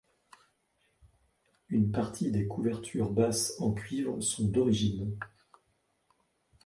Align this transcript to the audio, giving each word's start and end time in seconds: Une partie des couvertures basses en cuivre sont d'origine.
Une 1.69 1.91
partie 1.91 2.31
des 2.31 2.47
couvertures 2.47 3.11
basses 3.11 3.59
en 3.61 3.71
cuivre 3.71 4.19
sont 4.19 4.45
d'origine. 4.47 5.15